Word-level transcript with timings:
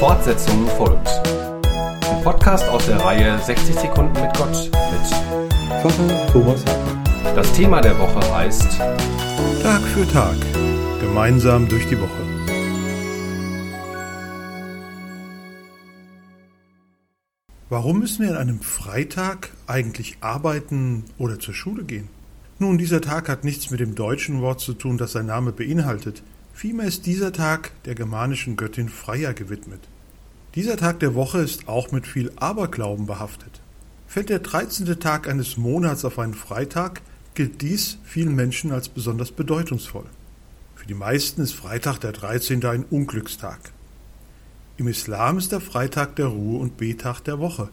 Fortsetzung 0.00 0.66
folgt. 0.78 1.08
Ein 1.66 2.24
Podcast 2.24 2.66
aus 2.70 2.86
der 2.86 2.96
Reihe 3.00 3.38
60 3.38 3.74
Sekunden 3.74 4.18
mit 4.18 4.34
Gott 4.34 4.70
mit 4.72 5.06
Pfarrer 5.82 6.26
Thomas 6.32 6.64
Hartmann. 6.64 7.04
Das 7.36 7.52
Thema 7.52 7.82
der 7.82 7.98
Woche 7.98 8.34
heißt 8.34 8.78
Tag 9.62 9.82
für 9.82 10.08
Tag. 10.10 10.36
Gemeinsam 11.02 11.68
durch 11.68 11.86
die 11.86 12.00
Woche. 12.00 12.08
Warum 17.68 17.98
müssen 17.98 18.24
wir 18.24 18.30
an 18.30 18.38
einem 18.38 18.60
Freitag 18.60 19.50
eigentlich 19.66 20.16
arbeiten 20.22 21.04
oder 21.18 21.38
zur 21.38 21.52
Schule 21.52 21.84
gehen? 21.84 22.08
Nun, 22.58 22.78
dieser 22.78 23.02
Tag 23.02 23.28
hat 23.28 23.44
nichts 23.44 23.70
mit 23.70 23.80
dem 23.80 23.94
deutschen 23.94 24.40
Wort 24.40 24.60
zu 24.60 24.72
tun, 24.72 24.96
das 24.96 25.12
sein 25.12 25.26
Name 25.26 25.52
beinhaltet. 25.52 26.22
Vielmehr 26.60 26.88
ist 26.88 27.06
dieser 27.06 27.32
Tag 27.32 27.70
der 27.84 27.94
germanischen 27.94 28.54
Göttin 28.54 28.90
Freya 28.90 29.32
gewidmet. 29.32 29.80
Dieser 30.54 30.76
Tag 30.76 31.00
der 31.00 31.14
Woche 31.14 31.38
ist 31.38 31.68
auch 31.68 31.90
mit 31.90 32.06
viel 32.06 32.30
Aberglauben 32.36 33.06
behaftet. 33.06 33.62
Fällt 34.06 34.28
der 34.28 34.40
13. 34.40 35.00
Tag 35.00 35.26
eines 35.26 35.56
Monats 35.56 36.04
auf 36.04 36.18
einen 36.18 36.34
Freitag, 36.34 37.00
gilt 37.32 37.62
dies 37.62 37.96
vielen 38.04 38.34
Menschen 38.34 38.72
als 38.72 38.90
besonders 38.90 39.30
bedeutungsvoll. 39.30 40.04
Für 40.74 40.86
die 40.86 40.92
meisten 40.92 41.40
ist 41.40 41.54
Freitag 41.54 41.98
der 42.00 42.12
13. 42.12 42.62
ein 42.66 42.84
Unglückstag. 42.84 43.72
Im 44.76 44.86
Islam 44.86 45.38
ist 45.38 45.52
der 45.52 45.62
Freitag 45.62 46.16
der 46.16 46.26
Ruhe- 46.26 46.60
und 46.60 46.76
Betag 46.76 47.22
der 47.22 47.38
Woche. 47.38 47.70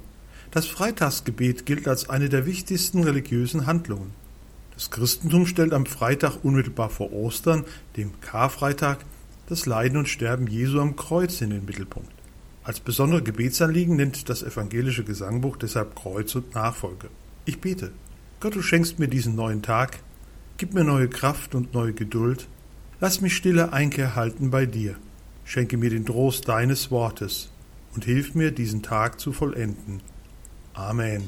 Das 0.52 0.66
Freitagsgebet 0.66 1.66
gilt 1.66 1.90
als 1.90 2.10
eine 2.10 2.30
der 2.30 2.46
wichtigsten 2.46 3.04
religiösen 3.04 3.66
Handlungen. 3.66 4.14
Das 4.78 4.92
Christentum 4.92 5.48
stellt 5.48 5.74
am 5.74 5.88
Freitag 5.88 6.44
unmittelbar 6.46 6.92
vor 6.92 7.12
Ostern, 7.12 7.66
dem 7.98 8.22
Karfreitag, 8.22 9.00
das 9.50 9.66
Leiden 9.66 9.98
und 9.98 10.08
Sterben 10.08 10.46
Jesu 10.46 10.80
am 10.80 10.96
Kreuz 10.96 11.42
in 11.42 11.50
den 11.50 11.66
Mittelpunkt. 11.66 12.12
Als 12.64 12.80
besondere 12.80 13.24
Gebetsanliegen 13.24 13.96
nennt 13.96 14.30
das 14.30 14.44
evangelische 14.44 15.04
Gesangbuch 15.04 15.58
deshalb 15.58 15.96
Kreuz 15.96 16.36
und 16.36 16.54
Nachfolge. 16.54 17.10
Ich 17.46 17.60
bete, 17.60 17.92
Gott, 18.40 18.54
du 18.54 18.62
schenkst 18.62 19.00
mir 19.00 19.08
diesen 19.08 19.36
neuen 19.36 19.64
Tag, 19.64 19.98
gib 20.58 20.76
mir 20.76 20.84
neue 20.84 21.08
Kraft 21.08 21.56
und 21.56 21.74
neue 21.74 21.94
Geduld, 21.94 22.48
lass 23.00 23.20
mich 23.20 23.36
stille 23.36 23.74
Einkehr 23.74 24.16
halten 24.16 24.52
bei 24.52 24.68
dir, 24.68 24.96
schenke 25.44 25.78
mir 25.78 25.90
den 25.90 26.06
Trost 26.06 26.48
deines 26.50 26.92
Wortes 26.92 27.50
und 27.96 28.06
hilf 28.06 28.36
mir, 28.36 28.52
diesen 28.52 28.84
Tag 28.84 29.20
zu 29.20 29.34
vollenden. 29.34 30.02
Amen. 30.76 31.24